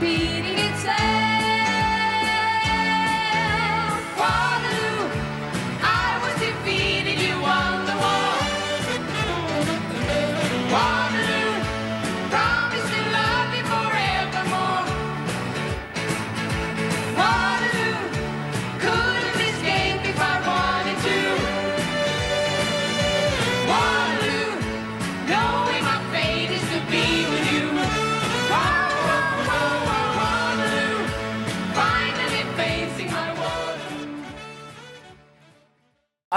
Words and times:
beating. 0.00 0.47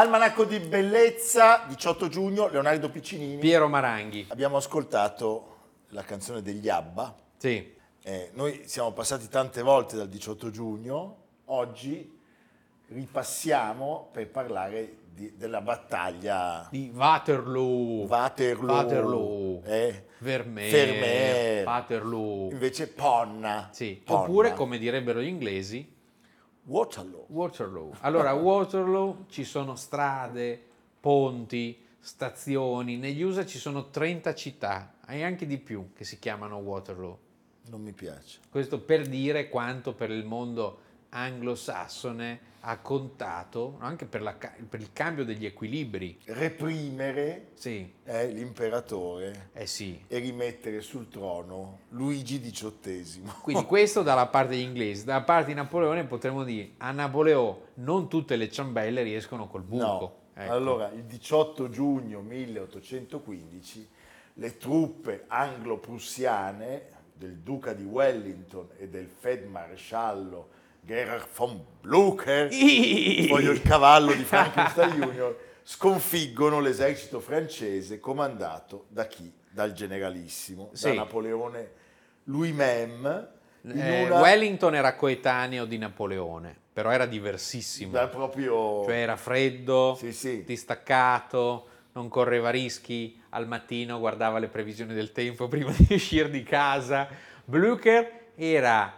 Almanacco 0.02 0.46
di 0.46 0.58
Bellezza, 0.60 1.66
18 1.68 2.08
giugno, 2.08 2.48
Leonardo 2.48 2.90
Piccinini. 2.90 3.38
Piero 3.40 3.68
Maranghi. 3.68 4.26
Abbiamo 4.30 4.56
ascoltato 4.56 5.58
la 5.90 6.02
canzone 6.04 6.42
degli 6.42 6.70
Abba. 6.70 7.14
Sì, 7.38 7.80
Eh, 8.04 8.32
noi 8.34 8.62
siamo 8.66 8.94
passati 8.94 9.28
tante 9.28 9.62
volte 9.62 9.96
dal 9.96 10.08
18 10.10 10.50
giugno, 10.50 11.18
oggi 11.46 12.18
ripassiamo 12.88 14.10
per 14.12 14.28
parlare 14.30 14.96
di- 15.14 15.36
della 15.38 15.62
battaglia 15.62 16.68
di 16.72 16.92
Waterloo, 16.96 18.08
Waterloo, 18.08 18.74
Waterloo, 18.76 19.62
eh, 19.66 20.06
Vermeer, 20.18 20.72
Vermeer. 20.72 21.66
Waterloo. 21.68 22.50
invece 22.50 22.88
Ponna, 22.88 23.70
Sì, 23.72 24.02
Ponna. 24.04 24.20
oppure 24.22 24.54
come 24.54 24.80
direbbero 24.80 25.22
gli 25.22 25.28
inglesi, 25.28 25.88
Waterloo. 26.64 27.26
Waterloo. 27.28 27.96
Allora, 28.02 28.30
a 28.30 28.34
Waterloo 28.34 29.26
ci 29.30 29.44
sono 29.44 29.76
strade, 29.76 30.62
ponti, 31.00 31.78
stazioni, 32.00 32.98
negli 32.98 33.22
USA 33.22 33.46
ci 33.46 33.58
sono 33.58 33.90
30 33.90 34.36
città, 34.36 34.96
e 35.08 35.24
anche 35.24 35.46
di 35.46 35.58
più, 35.58 35.92
che 35.94 36.04
si 36.04 36.20
chiamano 36.20 36.58
Waterloo. 36.58 37.20
Non 37.70 37.82
mi 37.82 37.94
piace. 37.94 38.40
Questo 38.50 38.80
per 38.80 39.08
dire 39.08 39.50
quanto 39.50 39.94
per 39.94 40.10
il 40.10 40.26
mondo 40.26 40.80
anglosassone 41.12 42.50
ha 42.64 42.78
contato, 42.78 43.78
anche 43.80 44.06
per, 44.06 44.22
la 44.22 44.34
per 44.34 44.80
il 44.80 44.94
cambio 44.94 45.26
degli 45.26 45.46
equilibri. 45.46 46.20
Reprimere 46.26 47.48
Sì, 47.56 47.92
l'imperatore 48.06 49.50
eh 49.54 49.66
sì. 49.66 50.00
e 50.08 50.20
rimettere 50.20 50.82
sul 50.82 51.10
trono 51.10 51.80
Luigi 51.90 52.40
XVIII. 52.40 53.24
Quindi 53.42 53.66
questo 53.66 54.04
dalla 54.04 54.28
parte 54.28 54.50
degli 54.50 54.62
inglesi, 54.62 55.06
dalla 55.06 55.24
parte 55.24 55.48
di 55.48 55.54
Napoleone 55.56 56.06
potremmo 56.06 56.44
dire 56.44 56.74
a 56.78 56.92
Napoleone 56.92 57.58
non 57.76 58.08
tutte 58.08 58.36
le 58.36 58.50
ciambelle 58.50 59.02
riescono 59.02 59.48
col 59.48 59.64
buco. 59.64 59.84
No, 59.86 60.20
Ecco. 60.36 60.54
allora 60.54 60.90
il 60.92 61.04
18 61.04 61.70
giugno 61.70 62.22
1815 62.22 63.90
le 64.36 64.58
truppe 64.58 65.26
anglo-prussiane 65.28 66.90
del 67.14 67.38
duca 67.38 67.74
di 67.74 67.84
Wellington 67.84 68.70
e 68.78 68.88
del 68.88 69.08
feldmaresciallo 69.08 70.60
Gerhard 70.84 71.28
von 71.36 71.64
Blücher, 71.82 72.50
voglio 73.28 73.52
il 73.52 73.62
cavallo 73.62 74.14
di 74.14 74.24
Frankenstein 74.24 75.00
Junior, 75.00 75.38
sconfiggono 75.64 76.60
l'esercito 76.60 77.20
francese 77.20 78.00
comandato 78.00 78.86
da 78.90 79.06
chi? 79.08 79.32
Dal 79.50 79.74
generalissimo, 79.74 80.70
Sì. 80.74 80.88
da 80.90 80.94
Napoleone 80.96 81.72
lui-même, 82.26 83.28
Eh, 83.64 84.06
una- 84.06 84.22
Wellington 84.22 84.74
era 84.76 84.96
coetaneo 84.96 85.66
di 85.66 85.78
Napoleone, 85.78 86.56
però 86.74 86.90
era 86.90 87.06
diversissimo. 87.06 87.92
da 87.92 88.08
proprio... 88.08 88.84
Cioè 88.86 88.96
era 88.96 89.16
freddo, 89.18 89.96
Sì, 90.00 90.12
sì. 90.14 90.44
distaccato, 90.44 91.68
non 91.94 92.08
correva 92.08 92.50
rischi, 92.50 93.22
al 93.30 93.48
mattino 93.48 94.00
guardava 94.00 94.40
le 94.40 94.48
previsioni 94.48 94.94
del 94.94 95.12
tempo 95.12 95.48
prima 95.48 95.72
di 95.78 95.86
uscire 95.94 96.30
di 96.30 96.42
casa. 96.44 97.08
Blücher 97.46 98.30
era 98.36 98.92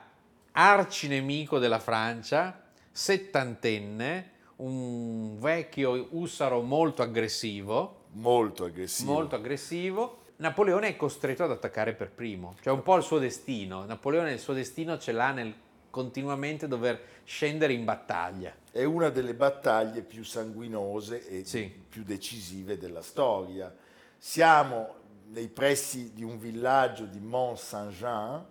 arcinemico 0.53 1.59
della 1.59 1.79
Francia, 1.79 2.61
settantenne, 2.91 4.31
un 4.57 5.37
vecchio 5.39 6.07
ussaro 6.11 6.61
molto 6.61 7.01
aggressivo, 7.01 8.05
molto 8.11 8.65
aggressivo. 8.65 9.11
molto 9.11 9.35
aggressivo. 9.35 10.21
Napoleone 10.37 10.89
è 10.89 10.95
costretto 10.95 11.43
ad 11.43 11.51
attaccare 11.51 11.93
per 11.93 12.11
primo, 12.11 12.55
cioè 12.61 12.73
un 12.73 12.81
po' 12.81 12.95
il 12.97 13.03
suo 13.03 13.19
destino. 13.19 13.85
Napoleone 13.85 14.33
il 14.33 14.39
suo 14.39 14.53
destino 14.53 14.97
ce 14.97 15.11
l'ha 15.11 15.31
nel 15.31 15.53
continuamente 15.89 16.67
dover 16.67 16.99
scendere 17.23 17.73
in 17.73 17.85
battaglia. 17.85 18.53
È 18.71 18.83
una 18.83 19.09
delle 19.09 19.35
battaglie 19.35 20.01
più 20.01 20.23
sanguinose 20.23 21.27
e 21.27 21.45
Sì. 21.45 21.71
più 21.87 22.03
decisive 22.03 22.77
della 22.77 23.01
storia. 23.03 23.73
Siamo 24.17 24.95
nei 25.29 25.47
pressi 25.47 26.11
di 26.13 26.23
un 26.23 26.39
villaggio 26.39 27.05
di 27.05 27.19
Mont 27.19 27.57
Saint-Jean, 27.57 28.43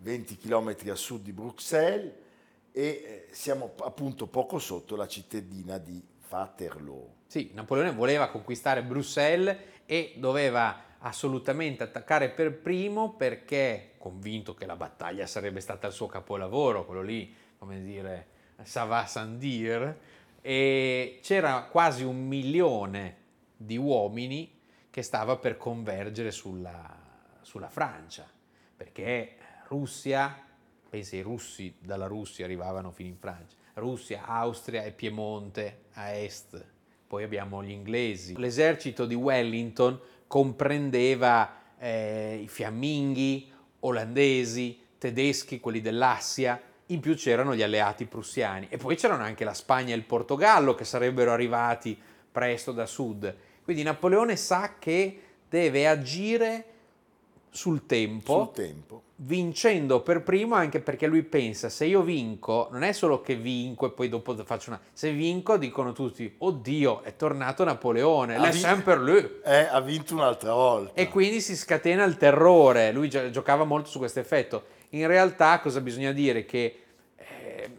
20 0.00 0.36
km 0.36 0.74
a 0.90 0.94
sud 0.94 1.22
di 1.22 1.32
Bruxelles, 1.32 2.12
e 2.72 2.82
eh, 2.82 3.28
siamo 3.32 3.72
appunto 3.82 4.26
poco 4.26 4.58
sotto 4.58 4.96
la 4.96 5.06
cittadina 5.06 5.78
di 5.78 6.02
Waterloo. 6.28 7.18
Sì, 7.26 7.50
Napoleone 7.54 7.92
voleva 7.92 8.28
conquistare 8.28 8.82
Bruxelles 8.82 9.56
e 9.86 10.14
doveva 10.16 10.88
assolutamente 10.98 11.82
attaccare 11.82 12.30
per 12.30 12.58
primo 12.58 13.14
perché, 13.14 13.94
convinto 13.98 14.54
che 14.54 14.66
la 14.66 14.76
battaglia 14.76 15.26
sarebbe 15.26 15.60
stata 15.60 15.86
il 15.86 15.92
suo 15.92 16.06
capolavoro, 16.06 16.84
quello 16.84 17.02
lì, 17.02 17.34
come 17.58 17.82
dire, 17.82 18.26
ça 18.62 18.84
va 18.84 19.06
sans 19.06 19.38
dire, 19.38 20.18
e 20.40 21.18
c'era 21.22 21.62
quasi 21.64 22.04
un 22.04 22.26
milione 22.26 23.16
di 23.56 23.76
uomini 23.76 24.58
che 24.90 25.02
stava 25.02 25.36
per 25.36 25.56
convergere 25.56 26.30
sulla, 26.30 26.98
sulla 27.42 27.68
Francia, 27.68 28.28
perché 28.76 29.36
Russia, 29.70 30.36
pensa 30.88 31.14
i 31.14 31.20
russi 31.20 31.72
dalla 31.78 32.08
Russia 32.08 32.44
arrivavano 32.44 32.90
fino 32.90 33.08
in 33.08 33.16
Francia, 33.16 33.54
Russia, 33.74 34.24
Austria 34.26 34.82
e 34.82 34.90
Piemonte 34.90 35.82
a 35.92 36.10
est, 36.10 36.64
poi 37.06 37.22
abbiamo 37.22 37.62
gli 37.62 37.70
inglesi. 37.70 38.36
L'esercito 38.36 39.06
di 39.06 39.14
Wellington 39.14 39.98
comprendeva 40.26 41.54
eh, 41.78 42.40
i 42.42 42.48
fiamminghi, 42.48 43.52
olandesi, 43.80 44.76
tedeschi, 44.98 45.60
quelli 45.60 45.80
dell'Assia, 45.80 46.60
in 46.86 46.98
più 46.98 47.14
c'erano 47.14 47.54
gli 47.54 47.62
alleati 47.62 48.06
prussiani 48.06 48.66
e 48.70 48.76
poi 48.76 48.96
c'erano 48.96 49.22
anche 49.22 49.44
la 49.44 49.54
Spagna 49.54 49.94
e 49.94 49.96
il 49.96 50.02
Portogallo 50.02 50.74
che 50.74 50.84
sarebbero 50.84 51.30
arrivati 51.30 51.96
presto 52.30 52.72
da 52.72 52.86
sud. 52.86 53.32
Quindi 53.62 53.84
Napoleone 53.84 54.34
sa 54.34 54.78
che 54.80 55.20
deve 55.48 55.86
agire 55.86 56.64
sul 57.50 57.84
tempo, 57.86 58.44
Sul 58.44 58.52
tempo. 58.64 59.02
vincendo 59.16 60.02
per 60.02 60.22
primo 60.22 60.54
anche 60.54 60.80
perché 60.80 61.06
lui 61.08 61.22
pensa 61.24 61.68
se 61.68 61.84
io 61.84 62.00
vinco 62.02 62.68
non 62.70 62.82
è 62.84 62.92
solo 62.92 63.20
che 63.20 63.34
vinco 63.34 63.86
e 63.86 63.90
poi 63.90 64.08
dopo 64.08 64.34
faccio 64.44 64.70
una 64.70 64.80
se 64.92 65.12
vinco 65.12 65.56
dicono 65.58 65.92
tutti 65.92 66.32
oddio 66.38 67.02
è 67.02 67.16
tornato 67.16 67.64
Napoleone 67.64 68.36
Ha 68.36 68.50
vi- 68.50 68.58
sempre 68.58 68.96
lui. 68.96 69.28
Eh, 69.44 69.62
ha 69.68 69.80
vinto 69.80 70.14
un'altra 70.14 70.52
volta. 70.54 70.92
e 70.94 71.08
quindi 71.08 71.40
si 71.40 71.56
scatena 71.56 72.04
il 72.04 72.16
terrore. 72.16 72.92
Lui 72.92 73.08
gio- 73.10 73.30
giocava 73.30 73.64
molto 73.64 73.88
su 73.88 73.98
questo 73.98 74.20
effetto. 74.20 74.64
In 74.90 75.06
realtà 75.06 75.58
cosa 75.60 75.80
bisogna 75.80 76.12
dire? 76.12 76.44
Che 76.44 76.82
eh, 77.16 77.70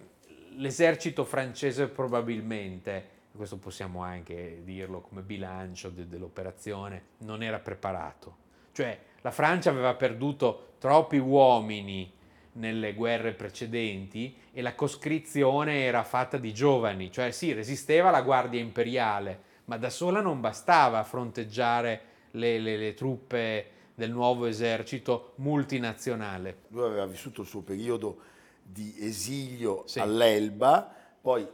l'esercito 0.57 1.23
francese 1.23 1.87
probabilmente 1.87 3.07
questo 3.35 3.57
possiamo 3.57 4.03
anche 4.03 4.61
dirlo 4.63 4.99
come 5.01 5.21
bilancio 5.21 5.89
de- 5.89 6.07
dell'operazione 6.07 7.03
non 7.19 7.41
era 7.41 7.59
preparato. 7.59 8.35
Cioè 8.73 8.99
la 9.21 9.31
Francia 9.31 9.69
aveva 9.69 9.93
perduto 9.95 10.73
troppi 10.79 11.17
uomini 11.17 12.11
nelle 12.53 12.93
guerre 12.93 13.33
precedenti 13.33 14.35
e 14.51 14.61
la 14.61 14.75
coscrizione 14.75 15.83
era 15.83 16.03
fatta 16.03 16.37
di 16.37 16.53
giovani, 16.53 17.11
cioè 17.11 17.31
sì, 17.31 17.53
resisteva 17.53 18.09
la 18.09 18.21
guardia 18.21 18.59
imperiale, 18.59 19.41
ma 19.65 19.77
da 19.77 19.89
sola 19.89 20.21
non 20.21 20.41
bastava 20.41 20.99
a 20.99 21.03
fronteggiare 21.03 22.01
le, 22.31 22.59
le- 22.59 22.77
le 22.77 22.93
truppe 22.93 23.65
del 23.95 24.11
nuovo 24.11 24.47
esercito 24.47 25.33
multinazionale. 25.35 26.63
Lui 26.69 26.83
aveva 26.85 27.05
vissuto 27.05 27.41
il 27.41 27.47
suo 27.47 27.61
periodo 27.61 28.17
di 28.63 28.95
esilio 28.99 29.83
Sì. 29.85 29.99
all'Elba, 29.99 30.93
poi 31.21 31.47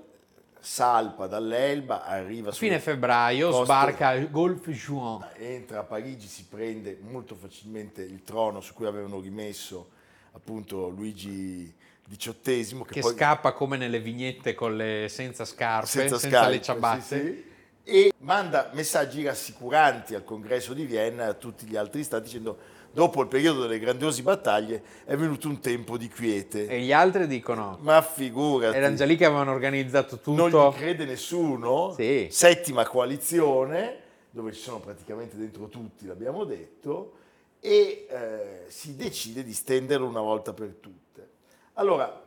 salpa 0.68 1.28
dall'Elba, 1.28 2.04
arriva 2.04 2.50
A 2.50 2.52
su- 2.52 2.60
fine 2.60 2.80
febbraio 2.80 3.50
coste- 3.50 3.64
sbarca 3.64 4.08
al 4.10 4.30
Golfe 4.30 4.74
Juan. 4.74 5.26
entra 5.38 5.80
a 5.80 5.84
Parigi, 5.84 6.28
si 6.28 6.46
prende 6.50 7.00
molto 7.02 7.36
facilmente 7.36 8.02
il 8.02 8.22
trono 8.24 8.60
su 8.60 8.74
cui 8.74 8.86
avevano 8.86 9.22
rimesso 9.22 9.92
appunto 10.34 10.90
Luigi 10.90 11.74
XVIII, 12.10 12.84
che, 12.84 12.94
che 12.96 13.00
poi 13.00 13.14
scappa 13.14 13.54
come 13.54 13.78
nelle 13.78 14.02
vignette 14.02 14.54
con 14.56 14.76
le, 14.76 15.08
senza 15.10 15.46
scarpe, 15.46 15.88
senza, 15.88 16.20
scarpe, 16.20 16.52
le 16.52 16.62
ciabatte. 16.62 17.02
sì, 17.02 17.16
sì. 17.26 17.46
e 17.84 18.14
manda 18.20 18.70
messaggi 18.74 19.24
rassicuranti 19.24 20.16
al 20.16 20.26
congresso 20.26 20.74
di 20.74 20.86
Vienna 20.86 21.24
e 21.24 21.28
a 21.30 21.34
tutti 21.34 21.66
gli 21.66 21.78
altri 21.78 22.04
stati 22.04 22.26
dicendo 22.26 22.58
dopo 22.98 23.22
il 23.22 23.28
periodo 23.28 23.62
delle 23.62 23.78
grandiose 23.78 24.24
battaglie 24.24 24.82
è 25.06 25.16
venuto 25.16 25.48
un 25.48 25.60
tempo 25.60 25.98
di 26.00 26.08
quiete. 26.10 26.66
E 26.66 26.82
gli 26.82 26.92
altri 26.92 27.28
dicono, 27.28 27.78
Ma 27.82 28.02
figurati, 28.02 28.76
erano 28.76 28.96
già 28.96 29.06
lì 29.06 29.16
che 29.16 29.26
avevano 29.26 29.52
organizzato 29.52 30.20
non 30.34 30.50
tutto. 30.50 30.72
gli 30.72 30.80
crede 30.80 31.06
nessuno, 31.06 31.94
Sì. 31.96 32.28
settima 32.32 32.88
coalizione, 32.88 34.00
dove 34.32 34.52
ci 34.52 34.60
sono 34.62 34.80
praticamente 34.80 35.38
dentro 35.38 35.68
tutti, 35.68 36.08
l'abbiamo 36.08 36.44
detto, 36.44 37.14
e 37.60 38.08
eh, 38.10 38.64
si 38.68 38.96
decide 38.96 39.44
di 39.44 39.54
stenderlo 39.54 40.08
una 40.08 40.22
volta 40.22 40.52
per 40.54 40.76
tutte. 40.80 41.30
Allora, 41.74 42.24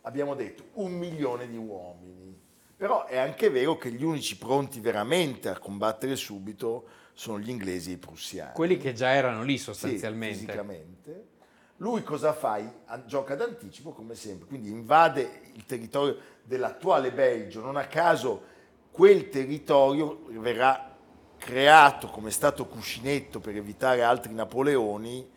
abbiamo 0.00 0.34
detto 0.34 0.62
un 0.74 0.92
milione 0.92 1.46
di 1.46 1.58
uomini, 1.58 2.34
però 2.74 3.04
è 3.04 3.18
anche 3.18 3.50
vero 3.50 3.76
che 3.76 3.90
gli 3.90 4.02
unici 4.02 4.38
pronti 4.38 4.80
veramente 4.80 5.50
a 5.50 5.58
combattere 5.58 6.16
subito 6.16 6.84
sono 7.16 7.38
gli 7.38 7.48
inglesi 7.48 7.90
e 7.90 7.94
i 7.94 7.96
prussiani. 7.96 8.52
Quelli 8.52 8.76
che 8.76 8.92
già 8.92 9.08
erano 9.08 9.42
lì 9.42 9.56
Sì, 9.56 9.64
sostanzialmente. 9.64 10.34
fisicamente. 10.34 11.24
Lui 11.78 12.02
cosa 12.02 12.34
fa? 12.34 12.60
Gioca 13.06 13.34
d'anticipo 13.34 13.92
come 13.92 14.14
sempre, 14.14 14.46
quindi 14.46 14.68
invade 14.68 15.40
il 15.54 15.64
territorio 15.64 16.18
dell'attuale 16.42 17.12
Belgio. 17.12 17.62
Non 17.62 17.76
a 17.76 17.86
caso 17.86 18.42
quel 18.90 19.30
territorio 19.30 20.24
verrà 20.28 20.94
creato 21.38 22.08
come 22.08 22.30
stato 22.30 22.66
cuscinetto 22.66 23.40
per 23.40 23.56
evitare 23.56 24.02
altri 24.02 24.34
Napoleoni 24.34 25.30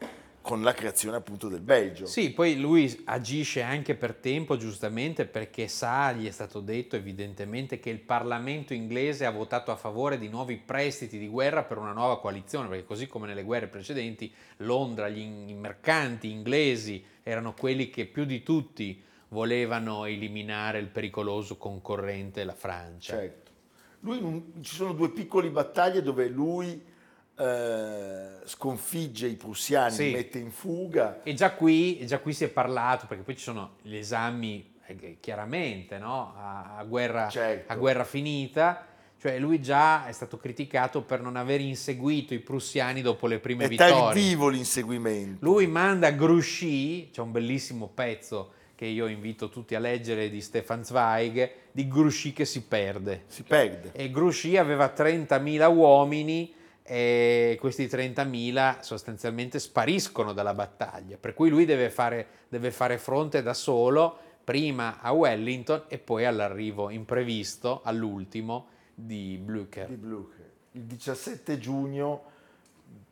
con 0.49 0.63
la 0.63 0.73
creazione 0.73 1.15
appunto 1.15 1.47
del 1.47 1.61
Belgio. 1.61 2.07
Sì, 2.07 2.31
poi 2.31 2.59
lui 2.59 3.03
agisce 3.05 3.61
anche 3.61 3.93
per 3.93 4.15
tempo, 4.15 4.57
giustamente, 4.57 5.27
perché 5.27 5.67
sa, 5.67 6.11
gli 6.11 6.25
è 6.25 6.31
stato 6.31 6.59
detto 6.59 6.95
evidentemente 6.95 7.79
che 7.79 7.91
il 7.91 7.99
Parlamento 7.99 8.73
inglese 8.73 9.27
ha 9.27 9.29
votato 9.29 9.69
a 9.69 9.75
favore 9.75 10.17
di 10.17 10.27
nuovi 10.27 10.57
prestiti 10.57 11.19
di 11.19 11.27
guerra 11.27 11.61
per 11.65 11.77
una 11.77 11.91
nuova 11.91 12.19
coalizione, 12.19 12.67
perché 12.67 12.83
così 12.83 13.05
come 13.05 13.27
nelle 13.27 13.43
guerre 13.43 13.67
precedenti, 13.67 14.33
Londra, 14.57 15.07
gli 15.07 15.19
i 15.19 15.53
mercanti 15.53 16.31
inglesi 16.31 17.05
erano 17.21 17.53
quelli 17.53 17.91
che 17.91 18.07
più 18.07 18.25
di 18.25 18.41
tutti 18.41 18.99
volevano 19.27 20.05
eliminare 20.05 20.79
il 20.79 20.87
pericoloso 20.87 21.57
concorrente, 21.57 22.43
la 22.43 22.55
Francia. 22.55 23.17
Certo. 23.17 23.51
Lui 23.99 24.51
ci 24.61 24.73
sono 24.73 24.93
due 24.93 25.11
piccole 25.11 25.51
battaglie 25.51 26.01
dove 26.01 26.27
lui 26.27 26.97
eh, 27.39 28.45
sconfigge 28.45 29.27
i 29.27 29.36
prussiani, 29.36 29.91
Sì. 29.94 30.03
li 30.06 30.12
mette 30.13 30.38
in 30.39 30.51
fuga. 30.51 31.21
E 31.24 31.33
già 31.33 31.51
qui, 31.51 32.06
già 32.06 32.19
qui 32.19 32.33
si 32.33 32.44
è 32.44 32.50
parlato, 32.50 33.06
perché 33.07 33.24
poi 33.24 33.36
ci 33.36 33.44
sono 33.44 33.71
gli 33.81 33.95
esami, 33.95 34.74
eh, 34.86 35.18
chiaramente, 35.19 35.97
no? 35.97 36.33
a, 36.38 36.75
a 36.77 36.83
guerra, 36.83 37.30
Certo. 37.30 37.71
a 37.71 37.75
guerra 37.75 38.03
finita, 38.03 38.86
cioè 39.21 39.38
lui 39.39 39.62
già 39.62 40.06
è 40.07 40.12
stato 40.12 40.38
criticato 40.38 41.01
per 41.01 41.21
non 41.21 41.36
aver 41.36 41.59
inseguito 41.62 42.33
i 42.33 42.39
prussiani 42.39 43.01
dopo 43.01 43.27
le 43.27 43.39
prime 43.39 43.65
È 43.65 43.68
vittorie. 43.68 43.94
tardivo 43.94 44.47
l'inseguimento. 44.50 45.44
Lui 45.45 45.68
manda 45.68 46.12
Grouchy, 46.12 47.09
c'è 47.12 47.21
un 47.21 47.31
bellissimo 47.31 47.88
pezzo 47.88 48.53
che 48.75 48.85
io 48.85 49.07
invito 49.07 49.50
tutti 49.50 49.75
a 49.75 49.80
leggere 49.80 50.30
di 50.30 50.39
Stefan 50.39 50.85
Zweig, 50.85 51.51
di 51.74 51.85
Grouchy 51.89 52.31
che 52.31 52.45
si 52.45 52.63
perde. 52.63 53.24
si 53.27 53.44
perde. 53.44 53.92
E 53.92 54.09
Grouchy 54.09 54.56
aveva 54.56 54.94
30.000 54.95 55.68
uomini 55.69 56.53
e 56.91 57.56
questi 57.59 57.86
30.000 57.86 58.80
sostanzialmente 58.80 59.59
spariscono 59.59 60.33
dalla 60.33 60.56
battaglia, 60.56 61.18
per 61.18 61.36
cui 61.36 61.51
lui 61.51 61.65
deve 61.65 61.91
fare, 61.91 62.25
deve 62.50 62.71
fare 62.71 62.97
fronte 62.97 63.44
da 63.44 63.53
solo 63.53 64.18
prima 64.44 65.00
a 65.00 65.12
Wellington 65.12 65.83
e 65.88 66.00
poi 66.00 66.25
all'arrivo 66.25 66.89
imprevisto, 66.89 67.81
all'ultimo, 67.83 68.69
di 68.95 69.39
Blücher. 69.39 69.88
di 69.88 69.97
Blucher. 69.97 70.50
Il 70.71 70.81
17 70.81 71.59
giugno 71.59 72.24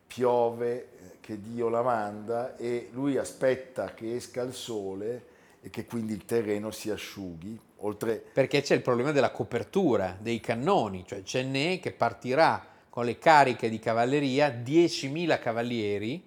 piove, 0.08 0.74
eh, 0.74 0.88
che 1.20 1.40
Dio 1.40 1.68
la 1.68 1.82
manda, 1.82 2.56
e 2.56 2.88
lui 2.90 3.16
aspetta 3.16 3.94
che 3.94 4.16
esca 4.16 4.42
il 4.42 4.54
sole 4.54 5.26
e 5.60 5.70
che 5.70 5.84
quindi 5.84 6.14
il 6.14 6.24
terreno 6.24 6.72
si 6.72 6.90
asciughi. 6.90 7.56
Oltre 7.82 8.24
Perché 8.32 8.60
c'è 8.60 8.74
il 8.74 8.82
problema 8.82 9.12
della 9.12 9.30
copertura 9.30 10.16
dei 10.20 10.40
cannoni, 10.40 11.04
cioè 11.06 11.22
Cennè 11.22 11.78
che 11.78 11.92
partirà 11.92 12.74
con 12.98 13.06
le 13.06 13.20
cariche 13.20 13.68
di 13.70 13.78
cavalleria, 13.78 14.48
10.000 14.48 15.38
cavalieri, 15.38 16.20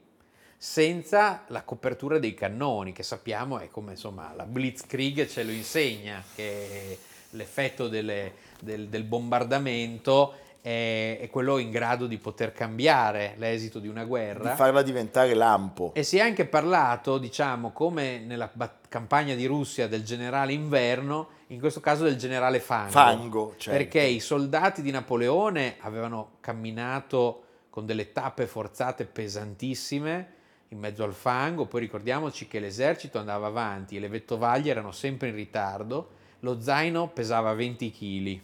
senza 0.56 1.44
la 1.47 1.63
copertura 1.63 2.18
dei 2.18 2.33
cannoni, 2.33 2.94
che 2.94 3.03
sappiamo 3.03 3.59
è 3.59 3.68
come 3.68 3.91
insomma 3.91 4.31
la 4.38 4.45
Blitzkrieg 4.45 5.27
ce 5.27 5.44
lo 5.44 5.51
insegna, 5.51 6.23
che 6.33 6.97
l'effetto 7.31 7.89
delle- 7.89 8.35
del, 8.62 8.88
del 8.88 9.03
bombardamento 9.03 10.35
è, 10.61 11.17
è 11.19 11.29
quello 11.29 11.57
in 11.57 11.71
grado 11.71 12.05
di 12.05 12.17
poter 12.17 12.53
cambiare 12.53 13.33
l'esito 13.37 13.79
di 13.79 13.87
una 13.87 14.03
di 14.03 14.07
guerra. 14.07 14.55
farla 14.55 14.81
diventare 14.81 15.33
lampo. 15.33 15.91
E 15.93 16.03
si 16.03 16.17
è 16.17 16.21
anche 16.21 16.45
parlato, 16.45 17.17
diciamo, 17.17 17.71
come 17.71 18.19
nella 18.19 18.49
bat- 18.53 18.87
campagna 18.87 19.35
di 19.35 19.45
Russia 19.45 19.87
del 19.87 20.03
generale 20.03 20.53
inverno, 20.53 21.29
in 21.47 21.59
questo 21.59 21.79
caso 21.79 22.03
del 22.03 22.15
generale 22.15 22.59
Fango. 22.59 22.91
Fango, 22.91 23.55
certo. 23.57 23.77
Perché 23.77 24.01
i 24.01 24.19
soldati 24.19 24.81
di 24.81 24.91
Napoleone 24.91 25.75
avevano 25.79 26.33
camminato 26.39 27.43
con 27.69 27.85
delle 27.85 28.11
tappe 28.11 28.47
forzate 28.47 29.06
pesantissime 29.06 30.39
in 30.69 30.80
mezzo 30.80 31.03
al 31.03 31.13
fango, 31.13 31.65
poi 31.65 31.81
ricordiamoci 31.81 32.47
che 32.47 32.59
l'esercito 32.59 33.18
andava 33.18 33.47
avanti 33.47 33.97
e 33.97 33.99
le 33.99 34.07
vettovaglie 34.07 34.71
erano 34.71 34.91
sempre 34.91 35.30
in 35.30 35.35
ritardo, 35.35 36.09
lo 36.39 36.61
zaino 36.61 37.09
pesava 37.09 37.53
20 37.53 37.91
kg. 37.91 38.39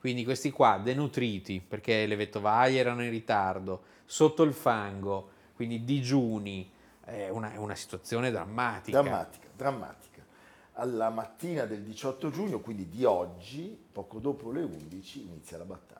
Quindi 0.00 0.24
questi 0.24 0.50
qua 0.50 0.80
denutriti 0.82 1.60
perché 1.60 2.06
le 2.06 2.16
vettovaglie 2.16 2.78
erano 2.78 3.04
in 3.04 3.10
ritardo, 3.10 3.82
sotto 4.06 4.42
il 4.44 4.54
fango, 4.54 5.28
quindi 5.54 5.84
digiuni, 5.84 6.72
è 7.04 7.28
una, 7.28 7.52
è 7.52 7.58
una 7.58 7.74
situazione 7.74 8.30
drammatica. 8.30 9.02
Drammatica, 9.02 9.46
drammatica. 9.54 10.24
Alla 10.72 11.10
mattina 11.10 11.66
del 11.66 11.82
18 11.82 12.30
giugno, 12.30 12.60
quindi 12.60 12.88
di 12.88 13.04
oggi, 13.04 13.78
poco 13.92 14.20
dopo 14.20 14.50
le 14.50 14.62
11, 14.62 15.22
inizia 15.22 15.58
la 15.58 15.64
battaglia. 15.64 15.99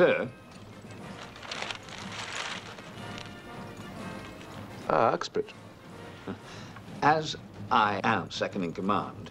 Sir? 0.00 0.26
Ah, 4.88 5.12
Uxbridge. 5.12 5.52
As 7.02 7.36
I 7.70 8.00
am 8.02 8.30
second 8.30 8.64
in 8.64 8.72
command, 8.72 9.30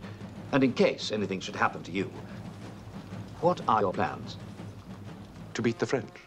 and 0.52 0.64
in 0.64 0.74
case 0.74 1.12
anything 1.12 1.40
should 1.40 1.56
happen 1.56 1.82
to 1.82 1.92
you, 1.92 2.12
what 3.42 3.62
are 3.68 3.82
your 3.82 3.92
plans? 3.92 4.38
To 5.56 5.64
beat 5.64 5.80
the 5.80 5.88
French. 5.88 6.20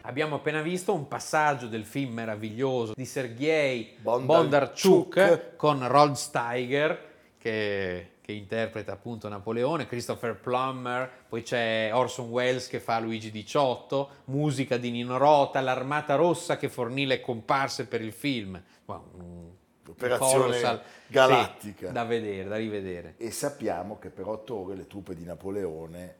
Abbiamo 0.00 0.36
appena 0.36 0.62
visto 0.62 0.94
un 0.94 1.06
passaggio 1.06 1.66
del 1.66 1.84
film 1.84 2.14
meraviglioso 2.14 2.94
di 2.96 3.04
Sergei 3.04 3.98
Bondarchuk. 4.00 5.14
Bondarchuk 5.14 5.56
con 5.56 5.86
Rod 5.86 6.14
Steiger 6.14 7.08
che, 7.36 8.09
che 8.20 8.32
interpreta 8.32 8.92
appunto 8.92 9.28
Napoleone, 9.28 9.86
Christopher 9.86 10.36
Plummer, 10.36 11.10
poi 11.28 11.42
c'è 11.42 11.90
Orson 11.92 12.28
Welles 12.28 12.68
che 12.68 12.80
fa 12.80 12.98
Luigi 12.98 13.30
XVIII, 13.30 14.06
musica 14.26 14.76
di 14.76 14.90
Nino 14.90 15.16
Rota, 15.16 15.60
l'Armata 15.60 16.14
Rossa 16.14 16.56
che 16.56 16.68
fornì 16.68 17.06
le 17.06 17.20
comparse 17.20 17.86
per 17.86 18.02
il 18.02 18.12
film. 18.12 18.62
Wow, 18.84 19.58
Operazione 19.88 20.44
colossal- 20.44 20.82
galattica. 21.06 21.88
Sì, 21.88 21.92
da 21.92 22.04
vedere, 22.04 22.48
da 22.48 22.56
rivedere. 22.56 23.14
E 23.16 23.30
sappiamo 23.30 23.98
che 23.98 24.10
per 24.10 24.28
otto 24.28 24.54
ore 24.54 24.76
le 24.76 24.86
truppe 24.86 25.14
di 25.14 25.24
Napoleone 25.24 26.16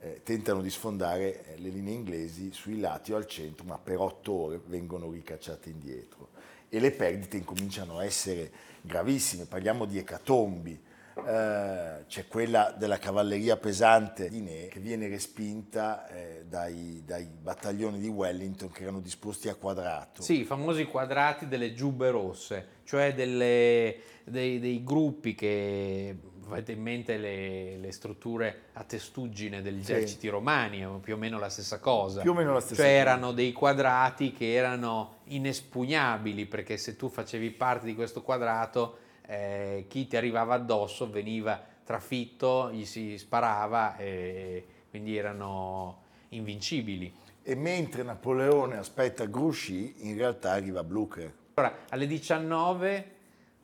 eh, 0.00 0.20
tentano 0.22 0.62
di 0.62 0.70
sfondare 0.70 1.44
eh, 1.44 1.58
le 1.58 1.68
linee 1.70 1.94
inglesi 1.94 2.52
sui 2.52 2.78
lati 2.78 3.12
o 3.12 3.16
al 3.16 3.26
centro, 3.26 3.64
ma 3.64 3.78
per 3.78 3.98
otto 3.98 4.32
ore 4.32 4.60
vengono 4.66 5.10
ricacciate 5.10 5.70
indietro. 5.70 6.28
E 6.68 6.78
le 6.80 6.92
perdite 6.92 7.36
incominciano 7.36 7.98
a 7.98 8.04
essere 8.04 8.50
gravissime, 8.80 9.46
parliamo 9.46 9.84
di 9.84 9.98
ecatombi. 9.98 10.80
Eh, 11.26 12.04
c'è 12.06 12.26
quella 12.26 12.74
della 12.76 12.98
cavalleria 12.98 13.56
pesante 13.56 14.28
di 14.28 14.40
Ne 14.40 14.66
che 14.68 14.80
viene 14.80 15.08
respinta 15.08 16.06
eh, 16.08 16.44
dai, 16.46 17.02
dai 17.04 17.26
battaglioni 17.26 17.98
di 17.98 18.08
Wellington 18.08 18.70
che 18.70 18.82
erano 18.82 19.00
disposti 19.00 19.48
a 19.48 19.54
quadrato. 19.54 20.22
Sì, 20.22 20.40
i 20.40 20.44
famosi 20.44 20.84
quadrati 20.84 21.46
delle 21.48 21.74
giubbe 21.74 22.10
rosse, 22.10 22.66
cioè 22.84 23.14
delle- 23.14 23.96
dei, 24.24 24.58
dei 24.58 24.82
gruppi 24.84 25.34
che 25.34 26.16
avete 26.48 26.72
in 26.72 26.80
mente 26.80 27.18
le, 27.18 27.76
le 27.76 27.92
strutture 27.92 28.62
a 28.74 28.84
testuggine 28.84 29.60
degli 29.60 29.84
Sì. 29.84 29.92
eserciti 29.92 30.28
romani, 30.28 30.80
è 30.80 30.86
più 31.02 31.14
o 31.14 31.18
meno 31.18 31.38
la 31.38 31.50
stessa 31.50 31.78
cosa. 31.78 32.22
Più 32.22 32.30
o 32.30 32.34
meno 32.34 32.54
la 32.54 32.60
stessa 32.60 32.82
Cioè 32.82 32.90
cosa. 32.90 32.98
erano 33.00 33.32
dei 33.32 33.52
quadrati 33.52 34.32
che 34.32 34.54
erano 34.54 35.16
inespugnabili 35.24 36.46
perché 36.46 36.78
se 36.78 36.96
tu 36.96 37.08
facevi 37.10 37.50
parte 37.50 37.84
di 37.86 37.94
questo 37.94 38.22
quadrato 38.22 38.98
eh, 39.30 39.84
chi 39.88 40.06
ti 40.06 40.16
arrivava 40.16 40.54
addosso 40.54 41.10
veniva 41.10 41.62
trafitto, 41.84 42.70
gli 42.72 42.86
si 42.86 43.18
sparava 43.18 43.96
e 43.96 44.66
quindi 44.88 45.16
erano 45.16 46.02
invincibili. 46.30 47.12
E 47.42 47.54
mentre 47.54 48.02
Napoleone 48.02 48.78
aspetta 48.78 49.26
Grouchy, 49.26 49.94
in 49.98 50.16
realtà 50.16 50.52
arriva 50.52 50.82
Blucher. 50.82 51.32
Allora, 51.54 51.76
alle 51.90 52.06
19, 52.06 53.10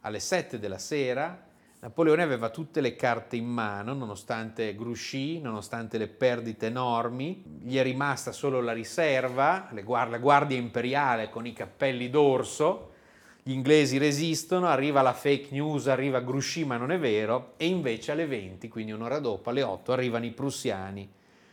alle 0.01 0.21
7 0.21 0.59
della 0.59 0.79
sera, 0.79 1.47
Napoleone 1.81 2.23
aveva 2.23 2.49
tutte 2.49 2.81
le 2.81 2.95
carte 2.97 3.37
in 3.37 3.47
mano, 3.47 3.93
nonostante 3.93 4.75
Grouchy, 4.75 5.41
nonostante 5.41 5.99
le 5.99 6.09
perdite 6.09 6.67
enormi. 6.67 7.61
Gli 7.63 7.77
è 7.77 7.83
rimasta 7.83 8.33
solo 8.33 8.61
la 8.61 8.73
riserva, 8.73 9.69
la 9.71 10.19
guardia 10.19 10.57
imperiale 10.57 11.29
con 11.29 11.47
i 11.47 11.53
cappelli 11.53 12.09
d'orso. 12.11 12.93
Gli 13.47 13.53
inglesi 13.53 13.99
resistono, 13.99 14.69
arriva 14.69 15.03
la 15.03 15.13
fake 15.13 15.49
news, 15.51 15.87
arriva 15.89 16.21
Grouchy, 16.21 16.65
ma 16.65 16.79
non 16.79 16.91
è 16.91 16.99
vero. 16.99 17.53
E 17.59 17.67
invece 17.67 18.13
alle 18.13 18.27
20, 18.27 18.69
quindi 18.69 18.91
un'ora 18.93 19.19
dopo, 19.19 19.51
alle 19.51 19.63
8, 19.63 19.93
arrivano 19.93 20.25
i 20.25 20.31
prussiani, 20.31 21.07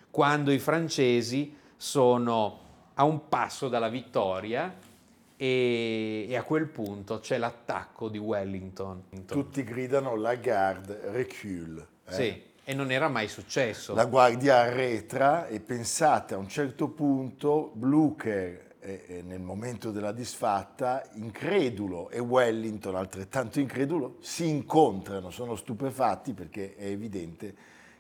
quando 0.09 0.53
i 0.53 0.59
francesi 0.59 1.53
sono 1.75 2.59
a 2.93 3.03
un 3.03 3.27
passo 3.27 3.67
dalla 3.67 3.89
vittoria 3.89 4.73
e, 5.35 6.27
e 6.29 6.37
a 6.37 6.43
quel 6.43 6.67
punto 6.67 7.19
c'è 7.19 7.37
l'attacco 7.37 8.07
di 8.07 8.17
Wellington. 8.17 9.03
Tutti 9.25 9.61
gridano 9.65 10.15
la 10.15 10.35
garde 10.35 11.11
recule. 11.11 11.87
eh. 12.07 12.13
Sì, 12.13 12.41
e 12.63 12.73
non 12.73 12.89
era 12.89 13.09
mai 13.09 13.27
successo. 13.27 13.93
La 13.95 14.05
guardia 14.05 14.59
arretra 14.59 15.47
e 15.47 15.59
pensate 15.59 16.35
a 16.35 16.37
un 16.37 16.47
certo 16.47 16.87
punto 16.87 17.71
Blucher 17.73 18.70
eh, 18.81 19.21
nel 19.25 19.39
momento 19.41 19.91
della 19.91 20.11
disfatta, 20.11 21.03
incredulo 21.13 22.09
e 22.09 22.19
Wellington 22.19 22.95
altrettanto 22.95 23.59
incredulo, 23.59 24.17
si 24.21 24.47
incontrano, 24.47 25.29
sono 25.29 25.55
stupefatti 25.55 26.33
perché 26.33 26.75
è 26.75 26.85
evidente 26.85 27.55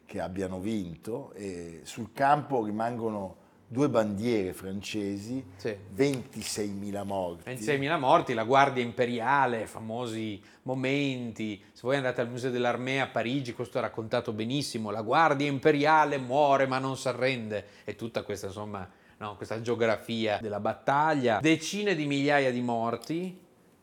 che 0.05 0.19
abbiano 0.19 0.59
vinto 0.59 1.31
e 1.33 1.81
sul 1.83 2.11
campo 2.13 2.63
rimangono 2.65 3.37
due 3.67 3.87
bandiere 3.87 4.51
francesi, 4.51 5.41
Sì. 5.55 5.73
26.000 5.95 7.05
morti. 7.05 7.49
26.000 7.49 7.97
morti, 7.97 8.33
la 8.33 8.43
Guardia 8.43 8.83
Imperiale, 8.83 9.65
famosi 9.65 10.41
momenti. 10.63 11.63
Se 11.71 11.79
voi 11.83 11.95
andate 11.95 12.19
al 12.19 12.29
Museo 12.29 12.51
dell'Armée 12.51 12.99
a 12.99 13.07
Parigi, 13.07 13.53
questo 13.53 13.77
è 13.77 13.81
raccontato 13.81 14.33
benissimo. 14.33 14.89
La 14.91 15.01
Guardia 15.01 15.47
Imperiale 15.47 16.17
muore 16.17 16.65
ma 16.67 16.79
non 16.79 16.97
si 16.97 17.07
arrende. 17.07 17.65
E 17.85 17.95
tutta 17.95 18.23
questa, 18.23 18.47
insomma, 18.47 18.85
no, 19.21 19.35
questa 19.35 19.61
geografia 19.61 20.39
della 20.41 20.59
battaglia. 20.59 21.39
Decine 21.39 21.93
di 21.93 22.07
migliaia 22.07 22.51
di 22.51 22.61
morti, 22.61 23.39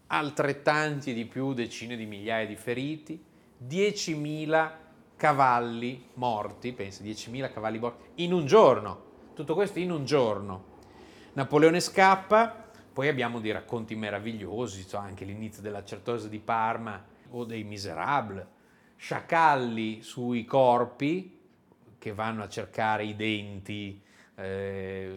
altrettanti 0.08 1.14
di 1.14 1.26
più, 1.26 1.54
decine 1.54 1.96
di 1.96 2.06
migliaia 2.06 2.44
di 2.44 2.56
feriti, 2.56 3.24
10.000 3.64 4.70
cavalli 5.16 6.08
morti, 6.14 6.72
pensa, 6.72 7.04
10.000 7.04 7.52
cavalli 7.52 7.78
morti 7.78 8.22
in 8.22 8.32
un 8.32 8.46
giorno. 8.46 9.06
Tutto 9.34 9.54
questo 9.54 9.78
in 9.78 9.92
un 9.92 10.04
giorno. 10.04 10.76
Napoleone 11.34 11.78
scappa, 11.78 12.66
poi 12.92 13.06
abbiamo 13.06 13.38
dei 13.38 13.52
racconti 13.52 13.94
meravigliosi, 13.94 14.82
so, 14.82 14.96
anche 14.96 15.24
l'inizio 15.24 15.62
della 15.62 15.84
Certosa 15.84 16.26
di 16.26 16.40
Parma 16.40 17.04
o 17.30 17.44
dei 17.44 17.62
Miserables, 17.62 18.44
sciacalli 18.96 20.02
sui 20.02 20.44
corpi 20.44 21.38
che 21.96 22.12
vanno 22.12 22.42
a 22.42 22.48
cercare 22.48 23.04
i 23.04 23.14
denti, 23.14 24.02
eh, 24.38 25.10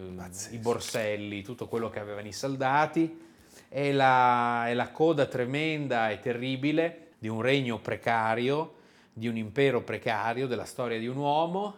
i 0.52 0.58
borselli, 0.58 1.42
tutto 1.44 1.68
quello 1.68 1.90
che 1.90 2.00
avevano 2.00 2.28
i 2.28 2.34
soldati. 2.34 3.30
È 3.68 3.92
la, 3.92 4.68
è 4.68 4.74
la 4.74 4.90
coda 4.90 5.26
tremenda 5.26 6.10
e 6.10 6.20
terribile 6.20 7.12
di 7.20 7.28
un 7.30 7.42
regno 7.42 7.80
precario, 7.80 8.74
di 9.14 9.28
un 9.28 9.38
impero 9.38 9.82
precario, 9.82 10.48
della 10.48 10.66
storia 10.66 11.00
di 11.00 11.08
un 11.08 11.18
uomo 11.18 11.76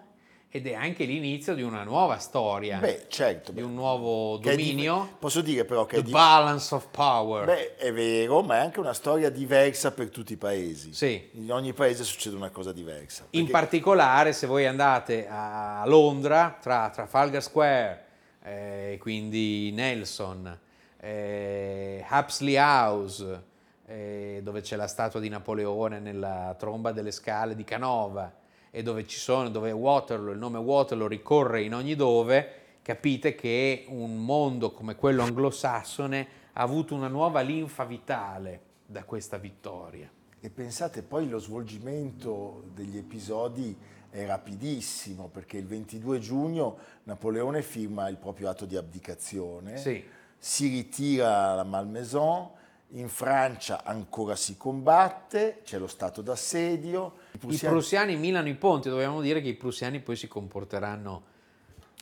ed 0.56 0.68
è 0.68 0.74
anche 0.76 1.06
l'inizio 1.06 1.56
di 1.56 1.64
una 1.64 1.84
nuova 1.84 2.18
storia, 2.20 2.78
Beh, 2.78 3.06
certo. 3.08 3.52
di 3.52 3.62
un 3.64 3.74
nuovo 3.74 4.38
è 4.38 4.56
di- 4.56 4.66
dominio, 4.72 5.16
posso 5.18 5.42
dire 5.42 5.66
però 5.66 5.88
che 5.88 5.96
the 5.96 6.04
di- 6.04 6.12
balance 6.12 6.76
of 6.76 6.90
power. 6.92 7.46
Beh, 7.46 7.76
è 7.76 7.92
vero, 7.92 8.44
ma 8.44 8.58
è 8.58 8.60
anche 8.60 8.80
una 8.80 8.94
storia 8.94 9.32
diversa 9.32 9.92
per 9.92 10.10
tutti 10.10 10.34
i 10.34 10.38
paesi. 10.38 10.94
Sì. 10.94 11.30
In 11.34 11.52
ogni 11.52 11.74
paese 11.74 12.04
succede 12.04 12.36
una 12.36 12.52
cosa 12.52 12.72
diversa. 12.72 13.24
In 13.32 13.46
perché- 13.46 13.52
particolare, 13.52 14.32
se 14.32 14.46
voi 14.46 14.68
andate 14.68 15.28
a 15.28 15.63
Londra, 15.86 16.58
tra 16.60 16.90
Trafalgar 16.90 17.42
Square, 17.42 18.04
eh, 18.44 18.98
quindi 19.00 19.72
Nelson, 19.74 20.60
eh, 21.00 22.06
Hapsley 22.08 22.56
House, 22.58 23.44
eh, 23.86 24.42
dove 24.44 24.62
c'è 24.62 24.76
la 24.76 24.88
statua 24.88 25.20
di 25.20 25.30
Napoleone 25.30 26.00
nella 26.00 26.56
tromba 26.58 26.92
delle 26.92 27.12
scale 27.12 27.56
di 27.56 27.64
Canova, 27.64 28.32
e 28.70 28.82
dove 28.82 29.06
ci 29.06 29.20
sono, 29.20 29.50
dove 29.50 29.72
Waterloo, 29.72 30.34
il 30.34 30.40
nome 30.40 30.58
Waterloo 30.58 31.08
ricorre 31.08 31.62
in 31.62 31.76
ogni 31.76 31.96
dove, 31.96 32.62
capite 32.82 33.36
che 33.36 33.86
un 33.90 34.24
mondo 34.24 34.72
come 34.72 34.96
quello 34.96 35.22
anglosassone 35.22 36.28
ha 36.54 36.62
avuto 36.62 36.96
una 36.96 37.08
nuova 37.08 37.42
linfa 37.42 37.86
vitale 37.86 38.62
da 38.86 39.04
questa 39.04 39.38
vittoria. 39.38 40.10
E 40.40 40.50
pensate 40.50 41.04
poi 41.04 41.30
lo 41.30 41.38
svolgimento 41.38 42.64
degli 42.74 42.98
episodi 42.98 43.78
è 44.14 44.28
rapidissimo 44.28 45.28
perché 45.28 45.58
il 45.58 45.66
22 45.66 46.20
giugno 46.20 46.78
Napoleone 47.06 47.64
firma 47.64 48.08
il 48.10 48.18
proprio 48.18 48.48
atto 48.48 48.66
di 48.66 48.76
abdicazione, 48.78 49.78
Sì. 49.78 50.04
si 50.38 50.68
ritira 50.68 51.50
alla 51.50 51.64
Malmaison, 51.64 52.48
in 52.90 53.10
Francia 53.10 53.84
ancora 53.84 54.36
si 54.36 54.56
combatte, 54.56 55.62
c'è 55.64 55.80
lo 55.80 55.88
stato 55.88 56.22
d'assedio. 56.22 57.14
I 57.32 57.38
prussiani- 57.40 57.74
prussiani 57.76 58.16
minano 58.18 58.48
i 58.50 58.54
ponti, 58.54 58.88
dobbiamo 58.88 59.20
dire 59.20 59.42
che 59.42 59.48
i 59.50 59.56
prussiani 59.56 60.00
poi 60.00 60.16
si 60.16 60.28
comporteranno 60.28 61.24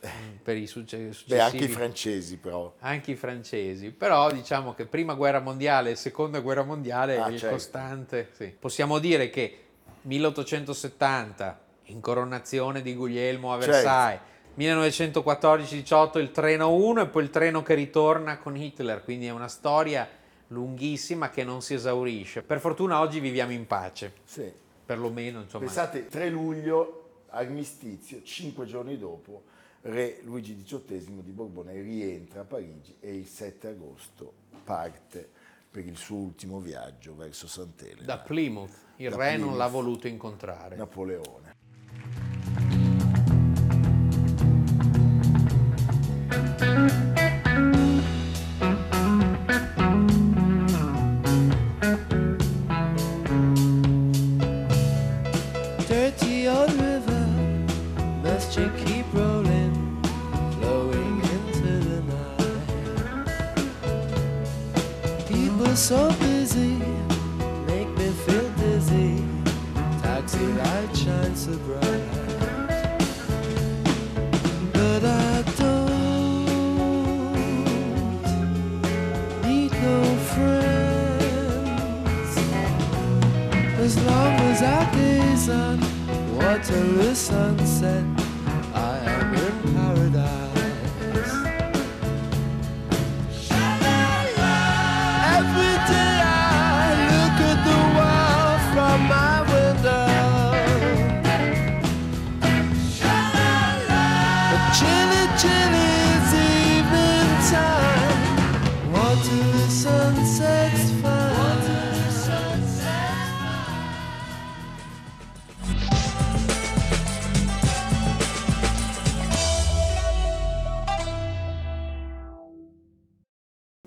mm, 0.06 0.36
per 0.44 0.58
i 0.58 0.68
succe- 0.68 1.14
successivi. 1.14 1.34
Beh, 1.36 1.40
anche 1.40 1.64
i 1.64 1.68
francesi 1.70 2.36
però. 2.36 2.74
anche 2.80 3.12
i 3.12 3.16
francesi, 3.16 3.92
però 3.92 4.30
diciamo 4.34 4.74
che 4.74 4.86
prima 4.86 5.14
guerra 5.14 5.40
mondiale 5.40 5.92
e 5.92 5.96
seconda 5.96 6.42
guerra 6.42 6.64
mondiale 6.66 7.18
Ah, 7.18 7.28
è 7.28 7.38
certo. 7.38 7.56
costante. 7.56 8.30
sì. 8.36 8.54
Possiamo 8.60 9.00
dire 9.00 9.30
che 9.30 9.60
1870, 10.02 11.60
incoronazione 11.92 12.82
di 12.82 12.96
Guglielmo 12.96 13.54
a 13.54 13.58
Certo. 13.62 13.72
Versailles, 13.72 14.20
1914-18 14.58 16.18
il 16.20 16.32
treno 16.32 16.74
1 16.74 17.02
e 17.02 17.08
poi 17.08 17.24
il 17.24 17.30
treno 17.30 17.62
che 17.64 17.74
ritorna 17.74 18.38
con 18.38 18.56
Hitler, 18.58 19.04
quindi 19.04 19.28
è 19.28 19.32
una 19.32 19.48
storia 19.48 20.08
lunghissima 20.48 21.30
che 21.30 21.44
non 21.44 21.62
si 21.62 21.74
esaurisce. 21.74 22.42
Per 22.42 22.60
fortuna 22.60 23.00
oggi 23.00 23.20
viviamo 23.20 23.52
in 23.54 23.66
pace, 23.68 24.14
Sì. 24.24 24.52
perlomeno 24.86 25.42
insomma. 25.42 25.66
Pensate, 25.66 26.08
3 26.08 26.30
luglio, 26.30 27.24
armistizio, 27.30 28.22
5 28.24 28.66
giorni 28.66 28.98
dopo 28.98 29.44
re 29.84 30.20
Luigi 30.24 30.56
XVIII 30.62 31.24
di 31.24 31.32
Borbone 31.32 31.74
rientra 31.82 32.42
a 32.42 32.44
Parigi 32.44 32.98
e 33.00 33.16
il 33.16 33.26
7 33.26 33.70
agosto 33.70 34.34
parte 34.64 35.28
per 35.72 35.86
il 35.86 35.96
suo 35.98 36.18
ultimo 36.18 36.60
viaggio 36.60 37.16
verso 37.16 37.48
Sant'Elena. 37.48 38.04
Da 38.04 38.18
Plymouth. 38.20 38.74
Il 38.98 39.10
Da 39.10 39.16
re 39.16 39.30
non 39.32 39.38
Plymouth. 39.38 39.58
l'ha 39.58 39.68
voluto 39.68 40.08
incontrare. 40.08 40.76
Napoleone. 40.76 41.51
as 83.82 83.98
long 84.04 84.36
as 84.52 84.62
our 84.62 84.94
days 84.94 85.50
on 85.50 85.80
water 86.36 86.84
the 87.02 87.16
sunset. 87.16 88.21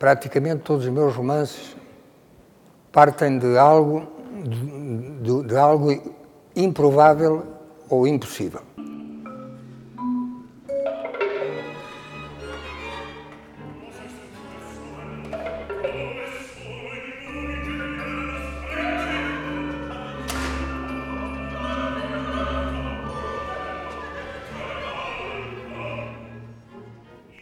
Praticamente 0.05 0.61
todos 0.65 0.85
os 0.85 0.93
meus 0.93 1.15
romances 1.15 1.75
partem 2.93 3.39
de 3.39 3.57
algo, 3.57 4.07
de, 4.45 5.23
de- 5.23 5.43
de 5.49 5.57
algo 5.57 5.89
improvável 6.55 7.43
ou 7.89 8.07
impossível. 8.07 8.61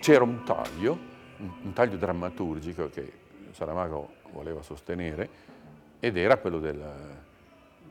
C'era 0.00 0.25
un 0.25 0.45
taglio, 0.45 0.99
un 1.63 1.73
taglio 1.73 1.97
drammaturgico 1.97 2.89
che 2.89 3.13
Saramago 3.53 4.15
voleva 4.33 4.63
sostenere 4.63 5.29
ed 5.99 6.16
era 6.16 6.38
quello 6.38 6.59
del- 6.59 7.21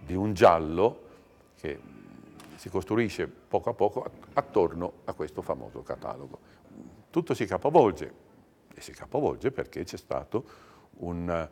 di 0.04 0.16
un 0.16 0.34
giallo 0.34 1.10
che 1.58 1.80
si 2.56 2.70
costruisce 2.70 3.28
poco 3.28 3.70
a 3.70 3.74
poco 3.74 4.10
attorno 4.34 4.94
a 5.06 5.14
questo 5.14 5.42
famoso 5.42 5.82
catalogo. 5.84 6.40
Tutto 7.10 7.34
si 7.34 7.46
capovolge 7.46 8.14
e 8.74 8.82
si 8.82 8.92
capovolge 8.94 9.52
perché 9.52 9.84
c'è 9.84 9.98
stato 9.98 10.46
un- 10.98 11.50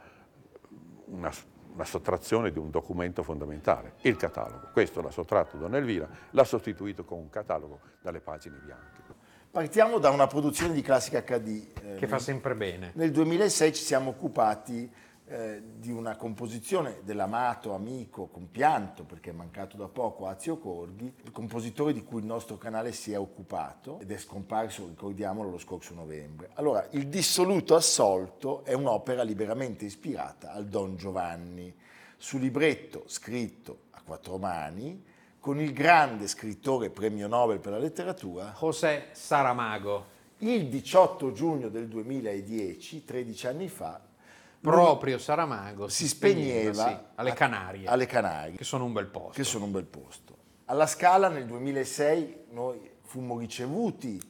una, 1.05 1.31
una 1.73 1.85
sottrazione 1.85 2.51
di 2.51 2.59
un 2.59 2.69
documento 2.69 3.23
fondamentale, 3.23 3.95
il 4.01 4.15
catalogo. 4.15 4.69
Questo 4.71 5.01
l'ha 5.01 5.11
sottratto 5.11 5.57
Don 5.57 5.75
Elvira, 5.75 6.07
l'ha 6.31 6.43
sostituito 6.43 7.03
con 7.03 7.17
un 7.19 7.29
catalogo 7.29 7.79
dalle 8.01 8.19
pagine 8.21 8.57
bianche. 8.57 9.01
Partiamo 9.51 9.97
da 9.97 10.11
una 10.11 10.27
produzione 10.27 10.73
di 10.73 10.81
Classica 10.81 11.21
HD. 11.21 11.65
eh, 11.83 11.95
Che 11.95 12.07
fa 12.07 12.19
sempre 12.19 12.53
bene. 12.55 12.91
Nel 12.93 13.11
2006 13.11 13.73
ci 13.73 13.83
siamo 13.83 14.11
occupati 14.11 14.87
eh, 15.25 15.63
di 15.77 15.91
una 15.91 16.15
composizione 16.17 16.99
dell'amato 17.03 17.73
amico, 17.73 18.27
compianto 18.27 19.05
perché 19.05 19.31
è 19.31 19.33
mancato 19.33 19.75
da 19.75 19.87
poco, 19.87 20.27
Azio 20.27 20.59
Corghi, 20.59 21.11
il 21.23 21.31
compositore 21.31 21.93
di 21.93 22.03
cui 22.03 22.19
il 22.19 22.27
nostro 22.27 22.57
canale 22.59 22.91
si 22.91 23.11
è 23.11 23.17
occupato 23.17 23.99
ed 23.99 24.11
è 24.11 24.17
scomparso, 24.17 24.85
ricordiamolo, 24.87 25.49
lo 25.49 25.57
scorso 25.57 25.95
novembre. 25.95 26.51
Allora, 26.53 26.87
Il 26.91 27.07
dissoluto 27.07 27.73
assolto 27.73 28.63
è 28.65 28.73
un'opera 28.73 29.23
liberamente 29.23 29.83
ispirata 29.83 30.51
al 30.51 30.65
Don 30.67 30.95
Giovanni, 30.95 31.75
su 32.17 32.37
libretto 32.37 33.03
scritto 33.07 33.85
a 33.91 34.01
quattro 34.05 34.37
mani 34.37 35.03
con 35.39 35.59
il 35.59 35.71
grande 35.73 36.27
scrittore 36.27 36.89
premio 36.89 37.27
Nobel 37.27 37.59
per 37.59 37.71
la 37.71 37.77
letteratura 37.77 38.53
José 38.59 39.07
Saramago, 39.11 40.17
il 40.39 40.67
18 40.67 41.31
giugno 41.31 41.69
del 41.69 41.87
2010, 41.87 43.05
13 43.05 43.47
anni 43.47 43.69
fa, 43.69 44.01
proprio 44.59 45.17
Saramago, 45.17 45.87
si 45.87 46.07
spegneva 46.07 46.87
sì, 46.87 46.97
alle 47.15 47.31
a- 47.31 47.33
Canarie, 47.33 47.87
alle 47.87 48.05
Canarie, 48.05 48.57
che 48.57 48.63
sono 48.63 48.85
un 48.85 48.93
bel 48.93 49.07
posto. 49.07 49.33
che 49.33 49.43
sono 49.43 49.65
un 49.65 49.71
bel 49.71 49.85
posto. 49.85 50.37
Alla 50.65 50.87
Scala 50.87 51.29
nel 51.29 51.45
2006 51.45 52.37
noi 52.51 52.79
fummo 53.01 53.39
ricevuti 53.39 54.21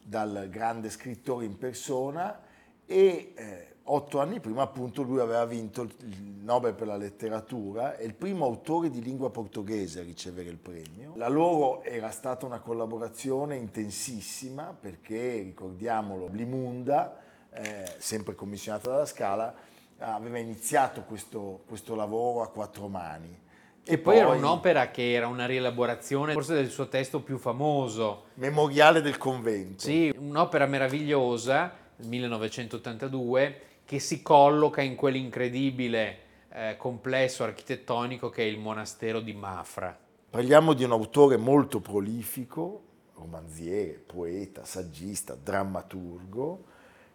dal 0.00 0.48
grande 0.50 0.90
scrittore 0.90 1.44
in 1.44 1.58
persona 1.58 2.40
e 2.86 3.32
eh, 3.36 3.71
otto 3.84 4.20
anni 4.20 4.40
prima 4.40 4.62
appunto 4.62 5.02
lui 5.02 5.20
aveva 5.20 5.44
vinto 5.44 5.82
il 5.82 6.22
Nobel 6.42 6.74
per 6.74 6.86
la 6.86 6.96
letteratura, 6.96 7.96
è 7.96 8.04
il 8.04 8.14
primo 8.14 8.44
autore 8.44 8.90
di 8.90 9.02
lingua 9.02 9.30
portoghese 9.30 10.00
a 10.00 10.02
ricevere 10.02 10.48
il 10.48 10.58
premio. 10.58 11.12
La 11.16 11.28
loro 11.28 11.82
era 11.82 12.10
stata 12.10 12.46
una 12.46 12.60
collaborazione 12.60 13.56
intensissima 13.56 14.76
perché, 14.78 15.40
ricordiamolo, 15.42 16.28
Blimunda, 16.28 17.18
eh, 17.52 17.94
sempre 17.98 18.34
commissionata 18.34 18.90
dalla 18.90 19.06
Scala, 19.06 19.54
aveva 19.98 20.38
iniziato 20.38 21.02
questo, 21.02 21.62
questo 21.66 21.94
lavoro 21.94 22.42
a 22.42 22.48
quattro 22.48 22.88
mani. 22.88 23.40
E 23.84 23.98
poi 23.98 24.18
era 24.18 24.28
un'opera 24.28 24.90
che 24.92 25.12
era 25.12 25.26
una 25.26 25.44
rielaborazione 25.44 26.32
forse 26.32 26.54
del 26.54 26.70
suo 26.70 26.88
testo 26.88 27.20
più 27.20 27.36
famoso. 27.36 28.26
Memoriale 28.34 29.00
del 29.00 29.18
convento. 29.18 29.82
Sì, 29.82 30.14
un'opera 30.16 30.66
meravigliosa, 30.66 31.72
1982, 31.96 33.60
che 33.92 33.98
si 33.98 34.22
colloca 34.22 34.80
in 34.80 34.94
quell'incredibile 34.94 36.18
eh, 36.48 36.76
complesso 36.78 37.44
architettonico 37.44 38.30
che 38.30 38.42
è 38.42 38.46
il 38.46 38.58
monastero 38.58 39.20
di 39.20 39.34
Mafra. 39.34 39.94
Parliamo 40.30 40.72
di 40.72 40.82
un 40.84 40.92
autore 40.92 41.36
molto 41.36 41.80
prolifico, 41.80 42.84
romanziere, 43.16 44.02
poeta, 44.06 44.64
saggista, 44.64 45.34
drammaturgo, 45.34 46.64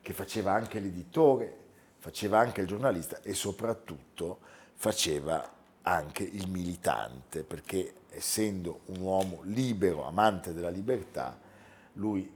che 0.04 0.14
faceva 0.14 0.52
anche 0.52 0.80
l'editore, 0.80 1.58
faceva 1.98 2.38
anche 2.38 2.62
il 2.62 2.68
giornalista 2.68 3.22
e 3.24 3.34
soprattutto 3.34 4.38
faceva 4.76 5.52
anche 5.82 6.22
il 6.22 6.48
militante, 6.48 7.42
perché 7.42 8.02
essendo 8.10 8.82
un 8.86 9.00
uomo 9.00 9.40
libero, 9.46 10.06
amante 10.06 10.54
della 10.54 10.70
libertà, 10.70 11.40
lui 11.94 12.32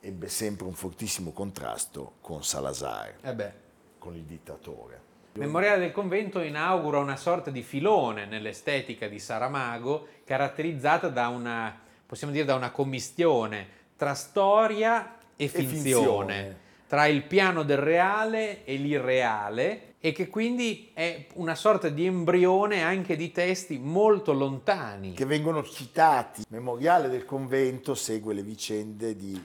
ebbe 0.00 0.28
sempre 0.28 0.64
un 0.64 0.72
fortissimo 0.72 1.32
contrasto 1.32 2.14
con 2.22 2.42
Salazar, 2.42 3.16
Eh 3.20 3.34
beh, 3.34 3.64
con 4.06 4.14
il 4.14 4.22
dittatore. 4.22 5.00
Memoriale 5.32 5.80
del 5.80 5.92
convento 5.92 6.40
inaugura 6.40 6.98
una 6.98 7.16
sorta 7.16 7.50
di 7.50 7.62
filone 7.62 8.24
nell'estetica 8.24 9.08
di 9.08 9.18
Saramago, 9.18 10.06
caratterizzata 10.24 11.08
da 11.08 11.28
una, 11.28 11.76
possiamo 12.06 12.32
dire, 12.32 12.44
da 12.44 12.54
una 12.54 12.70
commistione 12.70 13.66
tra 13.96 14.14
storia 14.14 15.18
e 15.34 15.48
finzione, 15.48 15.74
finzione. 15.74 16.56
tra 16.86 17.06
il 17.06 17.22
piano 17.24 17.64
del 17.64 17.78
reale 17.78 18.64
e 18.64 18.76
l'irreale, 18.76 19.94
e 19.98 20.12
che 20.12 20.28
quindi 20.28 20.90
è 20.94 21.26
una 21.34 21.56
sorta 21.56 21.88
di 21.88 22.06
embrione 22.06 22.82
anche 22.82 23.16
di 23.16 23.32
testi 23.32 23.78
molto 23.78 24.32
lontani. 24.32 25.12
che 25.12 25.24
vengono 25.26 25.64
citati. 25.64 26.44
Memoriale 26.48 27.08
del 27.08 27.24
convento 27.24 27.94
segue 27.94 28.32
le 28.32 28.42
vicende 28.42 29.16
di 29.16 29.38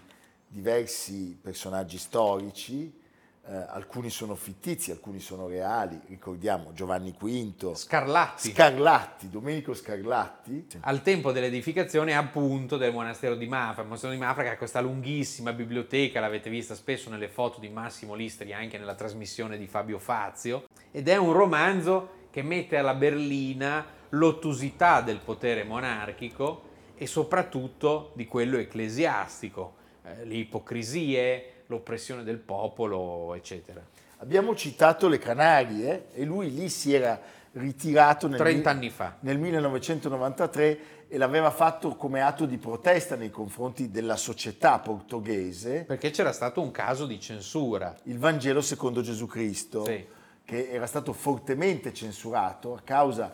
diversi 0.48 1.38
personaggi 1.42 1.98
storici, 1.98 3.00
eh, 3.52 3.66
alcuni 3.68 4.10
sono 4.10 4.36
fittizi, 4.36 4.92
alcuni 4.92 5.20
sono 5.20 5.48
reali, 5.48 6.00
ricordiamo 6.08 6.72
Giovanni 6.72 7.14
V, 7.20 7.74
Scarlatti. 7.74 8.52
Scarlatti, 8.52 9.30
Domenico 9.30 9.74
Scarlatti, 9.74 10.68
al 10.82 11.02
tempo 11.02 11.34
dell'edificazione 11.34 12.16
appunto 12.16 12.78
del 12.78 12.94
monastero 12.94 13.36
di 13.36 13.48
Mafra, 13.48 13.82
il 13.82 13.88
monastero 13.88 14.14
di 14.14 14.20
Mafra 14.20 14.44
che 14.44 14.50
ha 14.52 14.58
questa 14.58 14.80
lunghissima 14.80 15.52
biblioteca, 15.52 16.22
l'avete 16.22 16.50
vista 16.50 16.76
spesso 16.76 17.10
nelle 17.10 17.28
foto 17.28 17.60
di 17.60 17.68
Massimo 17.68 18.16
Listri, 18.16 18.54
anche 18.54 18.78
nella 18.78 18.96
trasmissione 18.96 19.58
di 19.58 19.68
Fabio 19.68 20.00
Fazio, 20.00 20.68
ed 20.90 21.10
è 21.10 21.18
un 21.18 21.34
romanzo 21.34 22.20
che 22.32 22.44
mette 22.44 22.78
alla 22.78 22.94
berlina 22.94 23.86
l'ottusità 24.12 25.02
del 25.02 25.18
potere 25.18 25.66
monarchico 25.66 26.70
e 26.96 27.06
soprattutto 27.06 28.14
di 28.16 28.26
quello 28.26 28.58
ecclesiastico, 28.58 29.74
eh, 30.04 30.24
le 30.24 30.36
ipocrisie, 30.36 31.61
l'oppressione 31.76 32.24
del 32.24 32.38
popolo, 32.38 33.34
eccetera. 33.34 33.82
Abbiamo 34.18 34.56
citato 34.56 35.08
le 35.08 35.18
Canarie 35.18 36.08
e 36.14 36.24
lui 36.26 36.54
lì 36.54 36.70
si 36.70 36.94
era 36.94 37.20
ritirato 37.54 38.28
nel, 38.28 38.38
30 38.38 38.70
mil- 38.74 38.78
anni 38.78 38.90
fa. 38.90 39.16
nel 39.22 39.38
1993 39.40 40.80
e 41.08 41.18
l'aveva 41.18 41.50
fatto 41.52 41.96
come 41.96 42.22
atto 42.22 42.46
di 42.46 42.58
protesta 42.58 43.16
nei 43.16 43.30
confronti 43.30 43.90
della 43.90 44.16
società 44.16 44.80
portoghese, 44.80 45.84
Perché 45.86 46.12
c'era 46.12 46.32
stato 46.32 46.62
un 46.62 46.72
caso 46.72 47.06
di 47.06 47.20
censura. 47.20 47.94
il 48.04 48.18
Vangelo 48.20 48.62
secondo 48.62 49.02
Gesù 49.02 49.26
Cristo, 49.26 49.84
Sì. 49.86 50.06
che 50.46 50.70
era 50.70 50.86
stato 50.86 51.12
fortemente 51.14 51.94
censurato 51.94 52.74
a 52.76 52.82
causa 52.84 53.32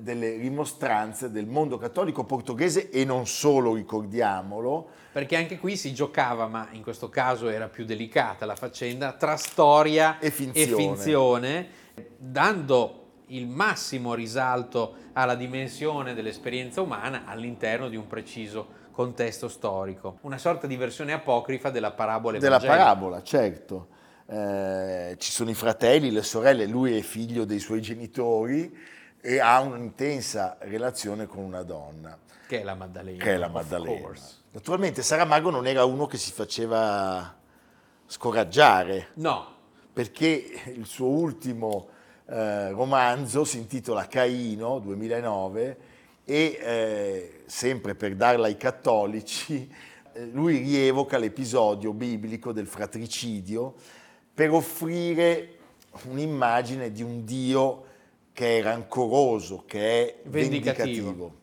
delle 0.00 0.36
rimostranze 0.36 1.30
del 1.30 1.46
mondo 1.46 1.78
cattolico 1.78 2.24
portoghese 2.24 2.90
e 2.90 3.04
non 3.04 3.26
solo, 3.26 3.74
ricordiamolo, 3.74 4.88
Perché 5.16 5.36
anche 5.36 5.58
qui 5.58 5.78
si 5.78 5.94
giocava, 5.94 6.46
ma 6.46 6.68
in 6.72 6.82
questo 6.82 7.08
caso 7.08 7.48
era 7.48 7.68
più 7.68 7.86
delicata 7.86 8.44
la 8.44 8.54
faccenda, 8.54 9.12
tra 9.12 9.36
storia 9.36 10.18
E 10.18 10.30
finzione. 10.30 10.74
finzione, 10.74 11.68
dando 12.18 13.04
il 13.28 13.46
massimo 13.46 14.12
risalto 14.12 14.94
alla 15.14 15.34
dimensione 15.34 16.12
dell'esperienza 16.12 16.82
umana 16.82 17.22
all'interno 17.24 17.88
di 17.88 17.96
un 17.96 18.06
preciso 18.06 18.84
contesto 18.90 19.48
storico. 19.48 20.18
Una 20.20 20.36
sorta 20.36 20.66
di 20.66 20.76
versione 20.76 21.14
apocrifa 21.14 21.70
della 21.70 21.92
parabola 21.92 22.36
della 22.36 22.56
evangelica. 22.56 22.84
parabola, 22.84 23.22
certo. 23.22 23.86
Eh, 24.26 25.14
ci 25.18 25.30
sono 25.32 25.48
i 25.48 25.54
fratelli, 25.54 26.10
le 26.10 26.22
sorelle, 26.22 26.66
lui 26.66 26.94
è 26.94 27.00
figlio 27.00 27.46
dei 27.46 27.58
suoi 27.58 27.80
genitori 27.80 28.70
e 29.26 29.40
ha 29.40 29.58
un'intensa 29.58 30.56
relazione 30.60 31.26
con 31.26 31.42
una 31.42 31.64
donna, 31.64 32.16
Che 32.46 32.60
è 32.60 32.62
la 32.62 32.76
Maddalena. 32.76 33.24
che 33.24 33.34
è 33.34 33.36
la 33.36 33.48
Maddalena. 33.48 34.12
Naturalmente 34.52 35.02
Saramago 35.02 35.50
non 35.50 35.66
era 35.66 35.84
uno 35.84 36.06
che 36.06 36.16
si 36.16 36.30
faceva 36.30 37.34
scoraggiare, 38.06 39.08
No, 39.14 39.44
perché 39.92 40.62
il 40.66 40.86
suo 40.86 41.08
ultimo 41.08 41.88
eh, 42.26 42.70
romanzo 42.70 43.44
si 43.44 43.58
intitola 43.58 44.06
Caino, 44.06 44.78
2009, 44.78 45.78
e 46.24 46.58
eh, 46.62 47.42
sempre 47.46 47.96
per 47.96 48.14
darla 48.14 48.46
ai 48.46 48.56
cattolici, 48.56 49.68
eh, 50.12 50.24
lui 50.26 50.58
rievoca 50.58 51.18
l'episodio 51.18 51.92
biblico 51.92 52.52
del 52.52 52.68
fratricidio 52.68 53.74
per 54.32 54.52
offrire 54.52 55.58
un'immagine 56.04 56.92
di 56.92 57.02
un 57.02 57.24
Dio 57.24 57.85
che 58.36 58.58
è 58.58 58.62
rancoroso, 58.62 59.64
che 59.66 59.78
è 59.78 60.20
Vendicativo. 60.24 61.06
vendicativo. 61.06 61.34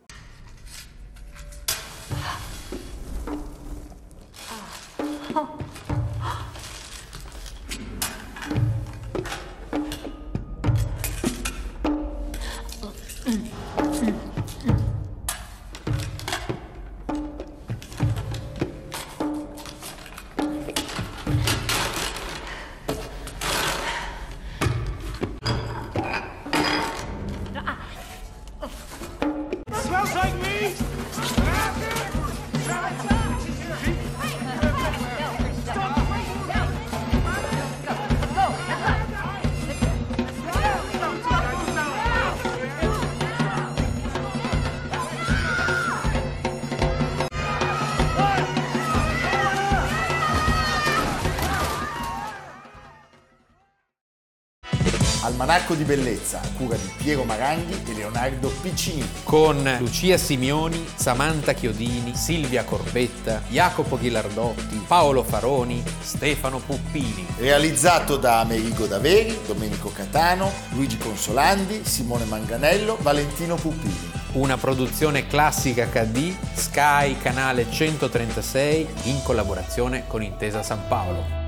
Almanacco 55.54 55.76
di 55.76 55.84
bellezza, 55.84 56.42
a 56.42 56.48
cura 56.58 56.76
di 56.76 56.92
Piero 56.98 57.24
Maranghi 57.26 57.80
e 57.86 57.94
Leonardo 57.94 58.52
Piccini. 58.60 59.08
con 59.22 59.78
Lucia 59.80 60.18
Simioni, 60.18 60.84
Samantha 60.96 61.54
Chiodini, 61.54 62.16
Silvia 62.16 62.64
Corbetta, 62.64 63.44
Jacopo 63.50 64.00
Ghilardotti, 64.00 64.84
Paolo 64.88 65.22
Faroni, 65.22 65.84
Stefano 66.02 66.58
Puppini. 66.58 67.28
Realizzato 67.38 68.18
da 68.18 68.40
Amerigo 68.40 68.88
Daveri, 68.88 69.38
Domenico 69.46 69.92
Catano, 69.94 70.52
Luigi 70.72 70.98
Consolandi, 70.98 71.82
Simone 71.86 72.26
Manganello, 72.26 72.98
Valentino 73.02 73.54
Puppini. 73.54 74.12
Una 74.32 74.58
produzione 74.58 75.28
classica 75.28 75.86
HD, 75.86 76.34
Sky 76.56 77.16
Canale 77.20 77.68
136 77.70 78.88
in 79.04 79.22
collaborazione 79.22 80.06
con 80.08 80.24
Intesa 80.24 80.64
San 80.64 80.88
Paolo. 80.88 81.43